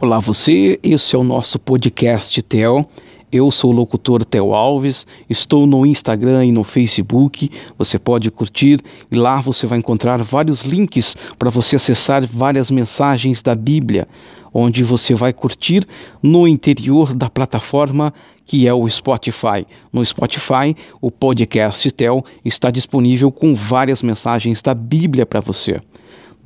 Olá 0.00 0.18
você, 0.18 0.78
esse 0.82 1.14
é 1.14 1.18
o 1.18 1.22
nosso 1.22 1.56
podcast 1.56 2.42
Tel. 2.42 2.84
Eu 3.30 3.48
sou 3.52 3.70
o 3.70 3.74
locutor 3.74 4.24
Theo 4.24 4.52
Alves, 4.52 5.06
estou 5.30 5.68
no 5.68 5.86
Instagram 5.86 6.44
e 6.46 6.52
no 6.52 6.64
Facebook. 6.64 7.48
Você 7.78 7.96
pode 7.96 8.28
curtir 8.28 8.80
e 9.10 9.14
lá 9.14 9.40
você 9.40 9.68
vai 9.68 9.78
encontrar 9.78 10.20
vários 10.22 10.62
links 10.62 11.16
para 11.38 11.48
você 11.48 11.76
acessar 11.76 12.26
várias 12.26 12.72
mensagens 12.72 13.40
da 13.40 13.54
Bíblia, 13.54 14.08
onde 14.52 14.82
você 14.82 15.14
vai 15.14 15.32
curtir 15.32 15.86
no 16.20 16.46
interior 16.48 17.14
da 17.14 17.30
plataforma 17.30 18.12
que 18.44 18.66
é 18.66 18.74
o 18.74 18.86
Spotify. 18.88 19.64
No 19.92 20.04
Spotify, 20.04 20.76
o 21.00 21.08
podcast 21.08 21.90
Tel 21.92 22.24
está 22.44 22.68
disponível 22.68 23.30
com 23.30 23.54
várias 23.54 24.02
mensagens 24.02 24.60
da 24.60 24.74
Bíblia 24.74 25.24
para 25.24 25.40
você 25.40 25.80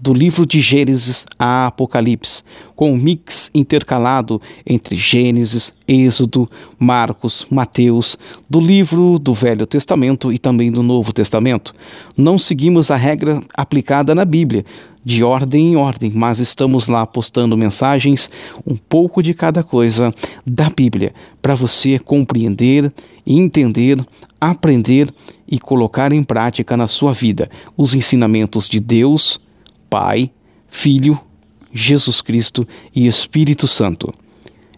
do 0.01 0.15
livro 0.15 0.47
de 0.47 0.61
Gênesis 0.61 1.25
a 1.39 1.67
Apocalipse, 1.67 2.43
com 2.77 2.93
um 2.93 2.97
mix 2.97 3.51
intercalado 3.55 4.41
entre 4.65 4.97
Gênesis, 4.97 5.73
Êxodo, 5.87 6.49
Marcos, 6.79 7.47
Mateus, 7.51 8.17
do 8.49 8.61
livro 8.61 9.19
do 9.19 9.35
Velho 9.35 9.67
Testamento 9.67 10.33
e 10.33 10.39
também 10.39 10.71
do 10.71 10.83
Novo 10.83 11.13
Testamento. 11.13 11.75
Não 12.17 12.39
seguimos 12.39 12.91
a 12.91 12.97
regra 12.97 13.43
aplicada 13.55 14.15
na 14.15 14.25
Bíblia, 14.25 14.65
de 15.05 15.25
ordem 15.25 15.73
em 15.73 15.77
ordem, 15.77 16.13
mas 16.15 16.39
estamos 16.39 16.87
lá 16.87 17.07
postando 17.07 17.57
mensagens, 17.57 18.31
um 18.67 18.77
pouco 18.77 19.23
de 19.23 19.33
cada 19.33 19.63
coisa 19.63 20.13
da 20.47 20.69
Bíblia, 20.69 21.15
para 21.41 21.55
você 21.55 21.99
compreender, 21.99 22.93
entender, 23.27 24.05
aprender 24.41 25.13
e 25.47 25.59
colocar 25.59 26.13
em 26.13 26.23
prática 26.23 26.77
na 26.77 26.87
sua 26.87 27.13
vida 27.13 27.51
os 27.77 27.95
ensinamentos 27.95 28.69
de 28.69 28.79
Deus 28.81 29.41
Pai, 29.89 30.31
Filho, 30.69 31.19
Jesus 31.73 32.21
Cristo 32.21 32.67
e 32.95 33.07
Espírito 33.07 33.67
Santo. 33.67 34.13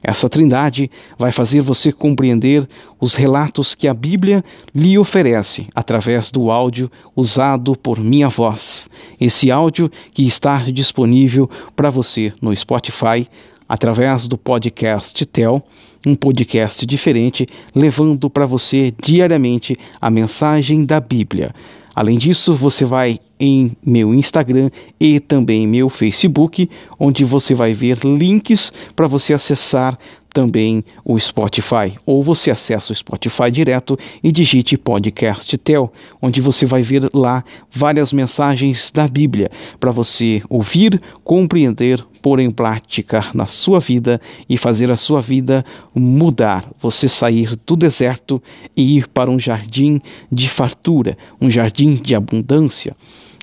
Essa 0.02 0.30
trindade 0.30 0.90
vai 1.18 1.30
fazer 1.30 1.60
você 1.60 1.92
compreender 1.92 2.66
os 2.98 3.14
relatos 3.14 3.74
que 3.74 3.86
a 3.86 3.92
Bíblia 3.92 4.42
lhe 4.74 4.98
oferece 4.98 5.66
através 5.74 6.32
do 6.32 6.50
áudio 6.50 6.90
usado 7.14 7.76
por 7.76 8.00
minha 8.00 8.28
voz. 8.28 8.88
Esse 9.20 9.50
áudio 9.50 9.90
que 10.14 10.26
está 10.26 10.70
disponível 10.70 11.50
para 11.76 11.90
você 11.90 12.32
no 12.40 12.54
Spotify, 12.56 13.28
através 13.68 14.26
do 14.26 14.38
podcast 14.38 15.26
Tel, 15.26 15.62
um 16.06 16.14
podcast 16.14 16.86
diferente, 16.86 17.46
levando 17.74 18.30
para 18.30 18.46
você 18.46 18.94
diariamente 19.02 19.76
a 20.00 20.10
mensagem 20.10 20.84
da 20.84 20.98
Bíblia. 20.98 21.54
Além 21.94 22.18
disso, 22.18 22.54
você 22.54 22.84
vai 22.84 23.18
em 23.38 23.76
meu 23.84 24.14
Instagram 24.14 24.70
e 24.98 25.18
também 25.18 25.66
meu 25.66 25.88
Facebook, 25.88 26.70
onde 26.98 27.24
você 27.24 27.54
vai 27.54 27.72
ver 27.74 27.98
links 28.04 28.72
para 28.94 29.08
você 29.08 29.32
acessar 29.32 29.98
também 30.32 30.84
o 31.04 31.18
Spotify. 31.18 31.98
Ou 32.06 32.22
você 32.22 32.50
acessa 32.50 32.92
o 32.92 32.96
Spotify 32.96 33.50
direto 33.50 33.98
e 34.22 34.32
digite 34.32 34.76
Podcast 34.76 35.56
Tel, 35.58 35.92
onde 36.20 36.40
você 36.40 36.64
vai 36.64 36.82
ver 36.82 37.08
lá 37.12 37.44
várias 37.70 38.12
mensagens 38.12 38.90
da 38.90 39.06
Bíblia 39.06 39.50
para 39.78 39.90
você 39.90 40.42
ouvir, 40.48 41.00
compreender, 41.24 42.04
pôr 42.22 42.40
em 42.40 42.50
prática 42.50 43.26
na 43.34 43.46
sua 43.46 43.80
vida 43.80 44.20
e 44.48 44.56
fazer 44.56 44.90
a 44.90 44.96
sua 44.96 45.20
vida 45.20 45.64
mudar. 45.94 46.68
Você 46.80 47.08
sair 47.08 47.56
do 47.66 47.76
deserto 47.76 48.42
e 48.76 48.98
ir 48.98 49.08
para 49.08 49.30
um 49.30 49.38
jardim 49.38 50.00
de 50.30 50.48
fartura, 50.48 51.16
um 51.40 51.50
jardim 51.50 51.94
de 51.94 52.14
abundância. 52.14 52.96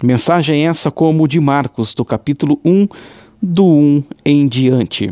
Mensagem 0.04 0.68
essa 0.68 0.92
como 0.92 1.28
de 1.28 1.40
Marcos, 1.40 1.94
do 1.96 2.06
capítulo 2.06 2.60
1, 2.64 2.88
do 3.42 3.66
1 3.66 4.04
em 4.24 4.48
diante. 4.48 5.12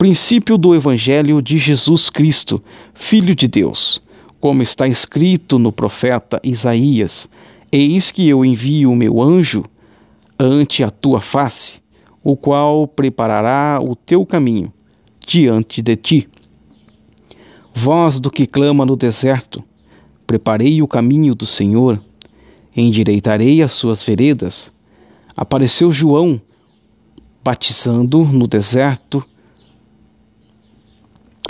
Princípio 0.00 0.56
do 0.56 0.74
Evangelho 0.74 1.42
de 1.42 1.58
Jesus 1.58 2.08
Cristo, 2.08 2.64
Filho 2.94 3.34
de 3.34 3.46
Deus. 3.46 4.02
Como 4.40 4.62
está 4.62 4.88
escrito 4.88 5.58
no 5.58 5.70
profeta 5.70 6.40
Isaías: 6.42 7.28
Eis 7.70 8.10
que 8.10 8.26
eu 8.26 8.42
envio 8.42 8.90
o 8.90 8.96
meu 8.96 9.20
anjo 9.20 9.62
ante 10.38 10.82
a 10.82 10.90
tua 10.90 11.20
face, 11.20 11.82
o 12.24 12.34
qual 12.34 12.88
preparará 12.88 13.78
o 13.78 13.94
teu 13.94 14.24
caminho 14.24 14.72
diante 15.26 15.82
de 15.82 15.96
ti. 15.96 16.28
Voz 17.74 18.20
do 18.20 18.30
que 18.30 18.46
clama 18.46 18.86
no 18.86 18.96
deserto: 18.96 19.62
Preparei 20.26 20.80
o 20.80 20.88
caminho 20.88 21.34
do 21.34 21.44
Senhor 21.44 22.00
endireitarei 22.74 23.62
as 23.62 23.74
suas 23.74 24.02
veredas. 24.02 24.72
Apareceu 25.36 25.92
João 25.92 26.40
batizando 27.44 28.24
no 28.24 28.46
deserto 28.46 29.22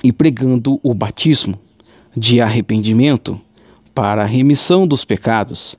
e 0.03 0.13
pregando 0.13 0.81
o 0.83 0.95
batismo 0.95 1.59
de 2.17 2.41
arrependimento 2.41 3.41
para 3.95 4.23
a 4.23 4.27
remissão 4.27 4.87
dos 4.87 5.05
pecados. 5.05 5.77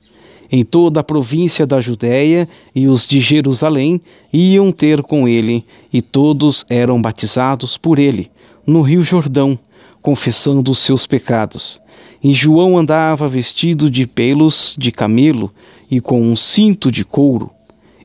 Em 0.50 0.62
toda 0.62 1.00
a 1.00 1.04
província 1.04 1.66
da 1.66 1.80
Judéia 1.80 2.48
e 2.74 2.86
os 2.86 3.06
de 3.06 3.20
Jerusalém 3.20 4.00
iam 4.32 4.70
ter 4.70 5.02
com 5.02 5.26
ele, 5.26 5.64
e 5.92 6.02
todos 6.02 6.64
eram 6.68 7.00
batizados 7.00 7.78
por 7.78 7.98
ele, 7.98 8.30
no 8.66 8.82
rio 8.82 9.02
Jordão, 9.02 9.58
confessando 10.02 10.70
os 10.70 10.78
seus 10.78 11.06
pecados. 11.06 11.80
E 12.22 12.34
João 12.34 12.76
andava 12.76 13.28
vestido 13.28 13.88
de 13.88 14.06
pelos 14.06 14.76
de 14.78 14.92
camelo 14.92 15.50
e 15.90 16.00
com 16.00 16.20
um 16.20 16.36
cinto 16.36 16.92
de 16.92 17.04
couro 17.04 17.50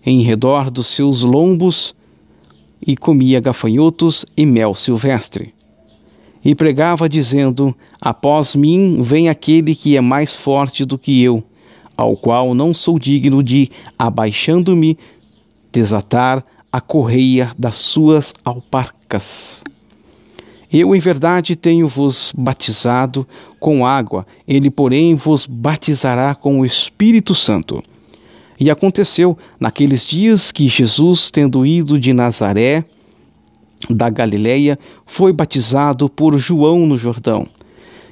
em 0.07 0.21
redor 0.21 0.71
dos 0.71 0.87
seus 0.87 1.21
lombos, 1.21 1.93
e 2.81 2.95
comia 2.95 3.41
gafanhotos 3.41 4.25
e 4.37 4.45
mel 4.45 4.73
silvestre. 4.73 5.53
E 6.47 6.55
pregava, 6.55 7.09
dizendo: 7.09 7.75
Após 7.99 8.55
mim 8.55 9.01
vem 9.01 9.27
aquele 9.27 9.75
que 9.75 9.97
é 9.97 10.01
mais 10.01 10.33
forte 10.33 10.85
do 10.85 10.97
que 10.97 11.21
eu, 11.21 11.43
ao 11.97 12.15
qual 12.15 12.55
não 12.55 12.73
sou 12.73 12.97
digno 12.97 13.43
de, 13.43 13.69
abaixando-me, 13.99 14.97
desatar 15.73 16.41
a 16.71 16.79
correia 16.79 17.51
das 17.59 17.75
suas 17.75 18.33
alparcas. 18.45 19.61
Eu, 20.71 20.95
em 20.95 20.99
verdade, 21.01 21.53
tenho-vos 21.53 22.31
batizado 22.33 23.27
com 23.59 23.85
água, 23.85 24.25
ele, 24.47 24.69
porém, 24.69 25.15
vos 25.15 25.45
batizará 25.45 26.33
com 26.33 26.61
o 26.61 26.65
Espírito 26.65 27.35
Santo. 27.35 27.83
E 28.57 28.71
aconteceu 28.71 29.37
naqueles 29.59 30.07
dias 30.07 30.53
que 30.53 30.69
Jesus, 30.69 31.29
tendo 31.29 31.65
ido 31.65 31.99
de 31.99 32.13
Nazaré, 32.13 32.85
da 33.89 34.09
Galileia, 34.09 34.77
foi 35.05 35.31
batizado 35.31 36.09
por 36.09 36.37
João 36.37 36.85
no 36.85 36.97
Jordão. 36.97 37.47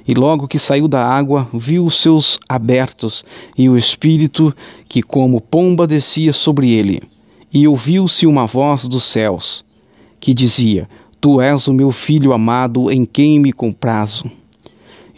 E 0.06 0.14
logo 0.14 0.46
que 0.46 0.58
saiu 0.58 0.86
da 0.86 1.04
água, 1.04 1.48
viu 1.52 1.84
os 1.84 2.00
seus 2.00 2.38
abertos 2.48 3.24
e 3.58 3.68
o 3.68 3.76
Espírito 3.76 4.54
que, 4.88 5.02
como 5.02 5.40
pomba, 5.40 5.86
descia 5.86 6.32
sobre 6.32 6.70
ele. 6.70 7.02
E 7.52 7.66
ouviu-se 7.66 8.26
uma 8.26 8.46
voz 8.46 8.86
dos 8.86 9.04
céus, 9.04 9.64
que 10.20 10.32
dizia: 10.32 10.88
Tu 11.20 11.40
és 11.40 11.66
o 11.66 11.72
meu 11.72 11.90
filho 11.90 12.32
amado 12.32 12.90
em 12.90 13.04
quem 13.04 13.40
me 13.40 13.52
comprazo. 13.52 14.30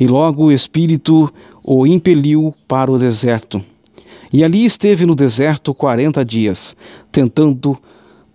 E 0.00 0.06
logo 0.06 0.44
o 0.44 0.52
Espírito 0.52 1.30
o 1.62 1.86
impeliu 1.86 2.54
para 2.66 2.90
o 2.90 2.98
deserto. 2.98 3.62
E 4.32 4.44
ali 4.44 4.64
esteve 4.64 5.04
no 5.04 5.14
deserto 5.14 5.74
quarenta 5.74 6.24
dias, 6.24 6.76
tentando, 7.10 7.76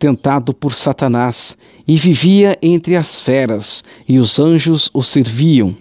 tentado 0.04 0.54
por 0.54 0.76
Satanás, 0.76 1.56
e 1.88 1.96
vivia 1.96 2.58
entre 2.62 2.98
as 2.98 3.18
feras, 3.18 3.86
e 4.06 4.20
os 4.20 4.38
anjos 4.38 4.92
o 4.94 5.02
serviam. 5.02 5.74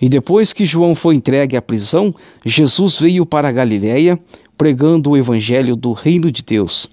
E 0.00 0.08
depois 0.08 0.52
que 0.52 0.64
João 0.64 0.94
foi 0.94 1.16
entregue 1.16 1.56
à 1.56 1.60
prisão, 1.60 2.14
Jesus 2.46 3.00
veio 3.00 3.26
para 3.26 3.48
a 3.48 3.52
Galiléia, 3.52 4.16
pregando 4.56 5.10
o 5.10 5.16
evangelho 5.16 5.74
do 5.74 5.92
reino 5.92 6.30
de 6.30 6.44
Deus, 6.44 6.88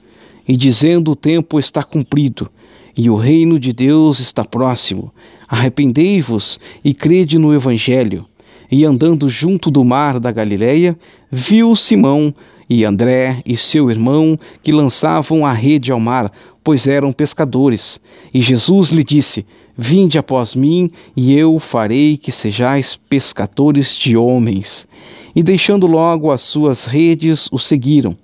e 0.47 0.57
dizendo: 0.57 1.11
O 1.11 1.15
tempo 1.15 1.59
está 1.59 1.83
cumprido 1.83 2.49
e 2.97 3.11
o 3.11 3.15
reino 3.15 3.59
de 3.59 3.71
Deus 3.71 4.19
está 4.19 4.43
próximo. 4.43 5.13
Arrependei-vos 5.47 6.59
e 6.83 6.95
crede 6.95 7.37
no 7.37 7.53
Evangelho. 7.53 8.25
E 8.71 8.83
andando 8.83 9.29
junto 9.29 9.69
do 9.69 9.83
mar 9.83 10.19
da 10.19 10.31
Galileia, 10.31 10.97
viu 11.29 11.75
Simão 11.75 12.33
e 12.69 12.83
André 12.83 13.41
e 13.45 13.55
seu 13.55 13.89
irmão 13.91 14.39
que 14.63 14.71
lançavam 14.71 15.45
a 15.45 15.53
rede 15.53 15.91
ao 15.91 15.99
mar, 15.99 16.31
pois 16.65 16.87
eram 16.87 17.13
pescadores. 17.13 18.01
E 18.33 18.41
Jesus 18.41 18.89
lhe 18.89 19.03
disse: 19.03 19.45
Vinde 19.77 20.17
após 20.17 20.55
mim, 20.55 20.91
e 21.15 21.33
eu 21.33 21.59
farei 21.59 22.17
que 22.17 22.31
sejais 22.31 22.99
pescadores 23.07 23.95
de 23.95 24.17
homens. 24.17 24.85
E 25.33 25.43
deixando 25.43 25.85
logo 25.85 26.31
as 26.31 26.41
suas 26.41 26.85
redes, 26.85 27.47
o 27.51 27.59
seguiram 27.59 28.17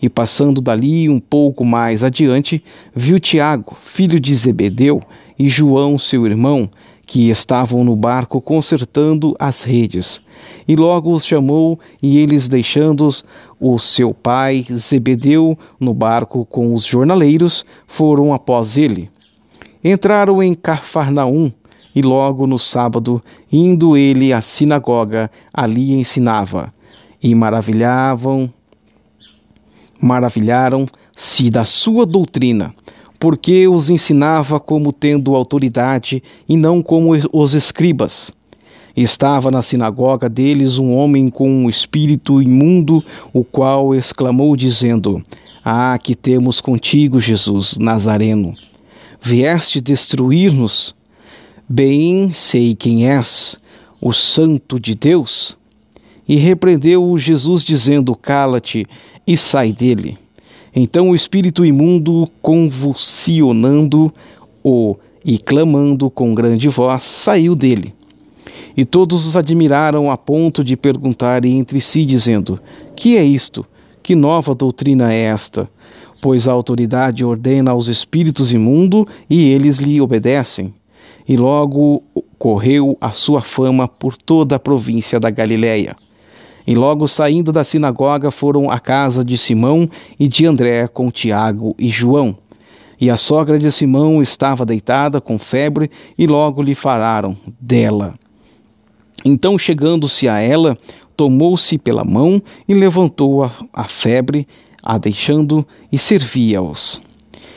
e 0.00 0.10
passando 0.10 0.60
dali 0.60 1.08
um 1.08 1.18
pouco 1.18 1.64
mais 1.64 2.04
adiante, 2.04 2.62
viu 2.94 3.18
Tiago, 3.18 3.76
filho 3.80 4.20
de 4.20 4.34
Zebedeu, 4.34 5.02
e 5.38 5.48
João, 5.48 5.98
seu 5.98 6.26
irmão, 6.26 6.70
que 7.06 7.30
estavam 7.30 7.84
no 7.84 7.94
barco 7.94 8.40
consertando 8.40 9.36
as 9.38 9.62
redes. 9.62 10.20
E 10.66 10.74
logo 10.74 11.12
os 11.12 11.24
chamou, 11.24 11.78
e 12.02 12.18
eles, 12.18 12.48
deixando 12.48 13.08
o 13.60 13.78
seu 13.78 14.12
pai 14.12 14.66
Zebedeu 14.70 15.56
no 15.78 15.94
barco 15.94 16.44
com 16.44 16.74
os 16.74 16.84
jornaleiros, 16.84 17.64
foram 17.86 18.34
após 18.34 18.76
ele. 18.76 19.08
Entraram 19.82 20.42
em 20.42 20.52
Cafarnaum 20.52 21.52
e 21.94 22.02
logo 22.02 22.46
no 22.46 22.58
sábado, 22.58 23.22
indo 23.50 23.96
ele 23.96 24.32
à 24.32 24.42
sinagoga, 24.42 25.30
ali 25.54 25.92
ensinava. 25.92 26.74
E 27.22 27.34
maravilhavam, 27.34 28.52
maravilharam-se 30.00 31.50
da 31.50 31.64
sua 31.64 32.04
doutrina, 32.04 32.74
porque 33.26 33.66
os 33.66 33.90
ensinava 33.90 34.60
como 34.60 34.92
tendo 34.92 35.34
autoridade 35.34 36.22
e 36.48 36.56
não 36.56 36.80
como 36.80 37.10
os 37.32 37.54
escribas. 37.54 38.30
Estava 38.96 39.50
na 39.50 39.62
sinagoga 39.62 40.28
deles 40.28 40.78
um 40.78 40.94
homem 40.94 41.28
com 41.28 41.50
um 41.50 41.68
espírito 41.68 42.40
imundo, 42.40 43.04
o 43.32 43.42
qual 43.42 43.92
exclamou, 43.96 44.54
dizendo: 44.54 45.20
Ah, 45.64 45.98
que 46.00 46.14
temos 46.14 46.60
contigo, 46.60 47.18
Jesus 47.18 47.76
Nazareno. 47.78 48.54
Vieste 49.20 49.80
destruir-nos? 49.80 50.94
Bem 51.68 52.32
sei 52.32 52.76
quem 52.76 53.10
és, 53.10 53.58
o 54.00 54.12
Santo 54.12 54.78
de 54.78 54.94
Deus. 54.94 55.58
E 56.28 56.36
repreendeu-o 56.36 57.18
Jesus, 57.18 57.64
dizendo: 57.64 58.14
Cala-te 58.14 58.86
e 59.26 59.36
sai 59.36 59.72
dele. 59.72 60.16
Então 60.78 61.08
o 61.08 61.14
espírito 61.14 61.64
imundo, 61.64 62.28
convulsionando-o 62.42 64.96
e 65.24 65.38
clamando 65.38 66.10
com 66.10 66.34
grande 66.34 66.68
voz, 66.68 67.02
saiu 67.02 67.54
dele. 67.54 67.94
E 68.76 68.84
todos 68.84 69.26
os 69.26 69.38
admiraram 69.38 70.10
a 70.10 70.18
ponto 70.18 70.62
de 70.62 70.76
perguntarem 70.76 71.58
entre 71.58 71.80
si, 71.80 72.04
dizendo: 72.04 72.60
Que 72.94 73.16
é 73.16 73.24
isto? 73.24 73.64
Que 74.02 74.14
nova 74.14 74.54
doutrina 74.54 75.10
é 75.10 75.22
esta? 75.22 75.66
Pois 76.20 76.46
a 76.46 76.52
autoridade 76.52 77.24
ordena 77.24 77.70
aos 77.70 77.88
espíritos 77.88 78.52
imundos 78.52 79.06
e 79.30 79.48
eles 79.48 79.78
lhe 79.78 79.98
obedecem 79.98 80.74
e 81.28 81.36
logo 81.36 82.02
correu 82.38 82.96
a 83.00 83.10
sua 83.12 83.42
fama 83.42 83.88
por 83.88 84.16
toda 84.16 84.54
a 84.56 84.60
província 84.60 85.18
da 85.18 85.30
Galiléia. 85.30 85.96
E 86.66 86.74
logo 86.74 87.06
saindo 87.06 87.52
da 87.52 87.62
sinagoga 87.62 88.30
foram 88.30 88.70
à 88.70 88.80
casa 88.80 89.24
de 89.24 89.38
Simão 89.38 89.88
e 90.18 90.26
de 90.26 90.46
André 90.46 90.88
com 90.88 91.10
Tiago 91.10 91.74
e 91.78 91.88
João. 91.88 92.36
E 93.00 93.10
a 93.10 93.16
sogra 93.16 93.58
de 93.58 93.70
Simão 93.70 94.22
estava 94.22 94.66
deitada 94.66 95.20
com 95.20 95.38
febre 95.38 95.90
e 96.18 96.26
logo 96.26 96.62
lhe 96.62 96.74
falaram 96.74 97.36
dela. 97.60 98.14
Então, 99.24 99.58
chegando-se 99.58 100.28
a 100.28 100.40
ela, 100.40 100.76
tomou-se 101.16 101.78
pela 101.78 102.04
mão 102.04 102.42
e 102.68 102.74
levantou 102.74 103.44
a, 103.44 103.50
a 103.72 103.84
febre, 103.84 104.46
a 104.82 104.98
deixando 104.98 105.66
e 105.90 105.98
servia-os. 105.98 107.02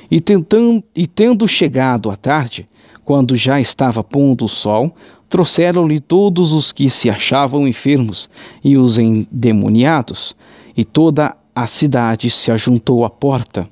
E, 0.10 0.20
tentando, 0.20 0.84
e 0.96 1.06
tendo 1.06 1.48
chegado 1.48 2.10
à 2.10 2.16
tarde, 2.16 2.68
quando 3.10 3.36
já 3.36 3.60
estava 3.60 4.04
pondo 4.04 4.46
o 4.46 4.48
sol, 4.48 4.96
trouxeram-lhe 5.28 6.00
todos 6.00 6.54
os 6.54 6.72
que 6.72 6.92
se 6.92 7.10
achavam 7.10 7.68
enfermos 7.68 8.30
e 8.64 8.78
os 8.78 9.00
endemoniados, 9.00 10.36
e 10.78 10.86
toda 10.86 11.36
a 11.56 11.66
cidade 11.66 12.30
se 12.30 12.52
ajuntou 12.52 13.04
à 13.04 13.10
porta. 13.10 13.68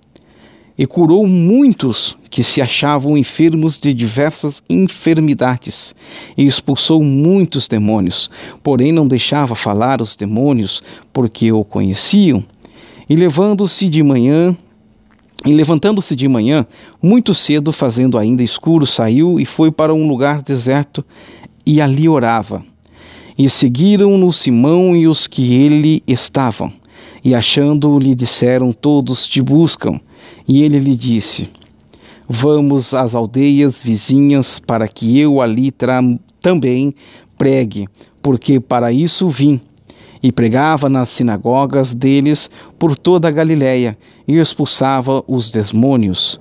E 0.76 0.88
curou 0.88 1.28
muitos 1.28 2.18
que 2.32 2.44
se 2.44 2.64
achavam 2.64 3.16
enfermos 3.16 3.78
de 3.78 3.94
diversas 3.94 4.60
enfermidades, 4.68 5.94
e 6.36 6.44
expulsou 6.48 7.04
muitos 7.04 7.68
demônios, 7.68 8.32
porém 8.64 8.92
não 8.92 9.08
deixava 9.08 9.54
falar 9.54 10.02
os 10.02 10.16
demônios, 10.16 10.82
porque 11.14 11.52
o 11.52 11.64
conheciam. 11.64 12.44
E 13.08 13.16
levando-se 13.16 13.88
de 13.88 14.02
manhã, 14.02 14.58
e 15.46 15.54
levantando-se 15.54 16.16
de 16.16 16.28
manhã, 16.28 16.66
muito 17.02 17.34
cedo, 17.34 17.72
fazendo 17.72 18.18
ainda 18.18 18.44
escuro, 18.44 18.86
saiu 18.86 19.40
e 19.40 19.46
foi 19.46 19.72
para 19.72 19.94
um 19.94 20.08
lugar 20.08 20.42
deserto 20.42 21.06
e 21.66 21.80
ali 21.80 22.10
orava. 22.10 22.64
E 23.38 23.50
seguiram-no 23.50 24.34
Simão 24.34 24.96
e 24.96 25.08
os 25.08 25.28
que 25.28 25.54
ele 25.54 26.02
estavam. 26.08 26.74
E 27.24 27.36
achando-o, 27.36 28.00
lhe 28.00 28.16
disseram: 28.16 28.74
Todos 28.74 29.28
te 29.28 29.42
buscam. 29.42 30.00
E 30.48 30.64
ele 30.64 30.80
lhe 30.80 30.96
disse: 30.96 31.50
Vamos 32.28 32.94
às 32.94 33.14
aldeias 33.14 33.80
vizinhas, 33.80 34.60
para 34.60 34.88
que 34.88 35.20
eu 35.20 35.40
ali 35.40 35.72
também 36.42 36.96
pregue, 37.38 37.88
porque 38.22 38.60
para 38.60 38.92
isso 38.92 39.30
vim 39.30 39.62
e 40.22 40.32
pregava 40.32 40.90
nas 40.90 41.10
sinagogas 41.10 41.94
deles 41.94 42.50
por 42.78 42.96
toda 42.96 43.28
a 43.28 43.32
Galiléia 43.32 43.98
e 44.28 44.38
expulsava 44.38 45.24
os 45.28 45.50
demônios. 45.50 46.40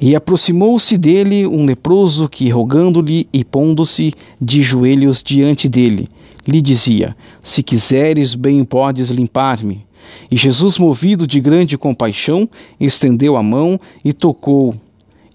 E 0.00 0.14
aproximou-se 0.14 0.96
dele 0.96 1.46
um 1.46 1.64
leproso 1.64 2.28
que, 2.28 2.48
rogando-lhe 2.48 3.28
e 3.32 3.44
pondo-se 3.44 4.12
de 4.40 4.62
joelhos 4.62 5.22
diante 5.22 5.68
dele, 5.68 6.08
lhe 6.46 6.62
dizia: 6.62 7.16
Se 7.42 7.62
quiseres, 7.62 8.36
bem 8.36 8.64
podes 8.64 9.10
limpar-me. 9.10 9.84
E 10.30 10.36
Jesus, 10.36 10.78
movido 10.78 11.26
de 11.26 11.40
grande 11.40 11.76
compaixão, 11.76 12.48
estendeu 12.78 13.36
a 13.36 13.42
mão 13.42 13.80
e 14.04 14.12
tocou, 14.12 14.74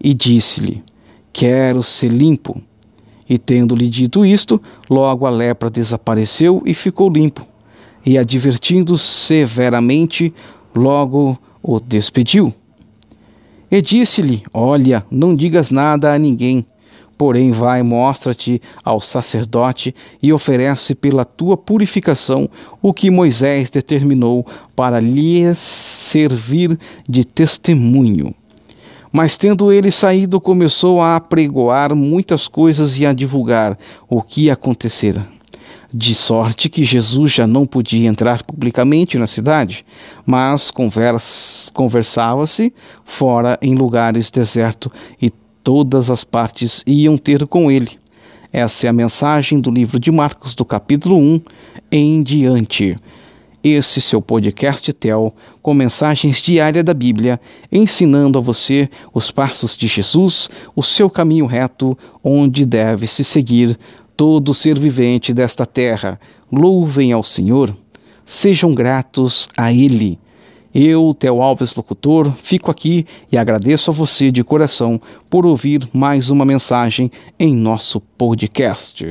e 0.02 0.14
disse-lhe: 0.14 0.82
Quero 1.34 1.84
ser 1.84 2.10
limpo. 2.10 2.62
E 3.30 3.38
tendo-lhe 3.38 3.90
dito 3.90 4.26
isto, 4.26 4.62
logo 4.90 5.26
a 5.26 5.30
lepra 5.30 5.70
desapareceu 5.70 6.62
e 6.66 6.74
ficou 6.74 7.10
limpo. 7.10 7.46
E 8.06 8.18
advertindo 8.18 8.98
severamente, 8.98 10.34
logo 10.76 11.38
o 11.62 11.80
despediu. 11.80 12.54
E 13.72 13.82
disse-lhe: 13.82 14.44
Olha, 14.54 15.06
não 15.10 15.36
digas 15.36 15.72
nada 15.72 16.14
a 16.14 16.20
ninguém, 16.20 16.66
porém 17.18 17.52
vai, 17.52 17.82
mostra-te 17.82 18.62
ao 18.84 19.00
sacerdote 19.00 19.96
e 20.22 20.34
oferece 20.34 20.94
pela 20.94 21.24
tua 21.24 21.56
purificação 21.56 22.50
o 22.82 22.94
que 22.94 23.10
Moisés 23.10 23.70
determinou 23.70 24.46
para 24.76 25.00
lhe 25.00 25.56
servir 25.56 26.78
de 27.08 27.24
testemunho. 27.24 28.36
Mas 29.16 29.38
tendo 29.38 29.72
ele 29.72 29.92
saído, 29.92 30.42
começou 30.42 31.00
a 31.00 31.16
apregoar 31.18 31.96
muitas 31.96 32.48
coisas 32.48 32.98
e 32.98 33.06
a 33.06 33.14
divulgar 33.14 33.78
o 34.10 34.24
que 34.24 34.50
acontecera. 34.50 35.28
De 35.94 36.16
sorte 36.16 36.68
que 36.68 36.84
Jesus 36.84 37.32
já 37.32 37.46
não 37.46 37.68
podia 37.68 38.10
entrar 38.10 38.42
publicamente 38.42 39.16
na 39.20 39.28
cidade, 39.28 39.86
mas 40.26 40.72
conversava-se 41.72 42.74
fora 43.06 43.60
em 43.62 43.76
lugares 43.76 44.32
desertos 44.32 44.92
e 45.22 45.30
todas 45.64 46.10
as 46.10 46.24
partes 46.24 46.84
iam 46.88 47.16
ter 47.16 47.46
com 47.46 47.70
ele. 47.70 47.92
Essa 48.52 48.88
é 48.88 48.90
a 48.90 48.94
mensagem 48.94 49.60
do 49.62 49.70
livro 49.70 50.00
de 50.00 50.12
Marcos, 50.12 50.56
do 50.56 50.66
capítulo 50.66 51.20
1 51.20 51.42
em 51.92 52.24
diante 52.24 52.98
esse 53.64 54.02
seu 54.02 54.22
podcast 54.22 54.92
TEL, 54.92 55.34
com 55.62 55.74
mensagens 55.74 56.42
diárias 56.42 56.84
da 56.84 56.94
Bíblia, 56.94 57.40
ensinando 57.72 58.38
a 58.38 58.42
você 58.42 58.90
os 59.14 59.32
passos 59.32 59.78
de 59.78 59.88
Jesus, 59.88 60.50
o 60.76 60.84
seu 60.84 61.10
caminho 61.10 61.46
reto, 61.46 61.98
onde 62.24 62.66
deve 62.66 63.08
se 63.08 63.24
seguir 63.24 63.80
todo 64.18 64.54
ser 64.54 64.78
vivente 64.78 65.34
desta 65.34 65.66
terra. 65.66 66.20
Louvem 66.52 67.14
ao 67.14 67.24
Senhor, 67.24 67.76
sejam 68.26 68.74
gratos 68.74 69.48
a 69.56 69.72
Ele. 69.72 70.20
Eu, 70.74 71.16
Theo 71.18 71.42
Alves 71.42 71.76
Locutor, 71.76 72.34
fico 72.42 72.72
aqui 72.72 73.06
e 73.32 73.38
agradeço 73.38 73.92
a 73.92 73.94
você 73.94 74.32
de 74.32 74.44
coração 74.44 75.00
por 75.30 75.46
ouvir 75.46 75.88
mais 75.94 76.32
uma 76.32 76.44
mensagem 76.44 77.12
em 77.40 77.56
nosso 77.56 78.02
podcast. 78.02 79.06